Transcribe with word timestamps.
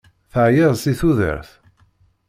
Teεyiḍ 0.31 0.73
si 0.79 0.93
tudert? 0.99 1.49